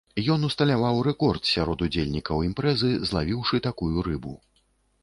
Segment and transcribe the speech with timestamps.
[0.35, 4.37] Ён усталяваў рэкорд сярод удзельнікаў імпрэзы, злавіўшы такую рыбу.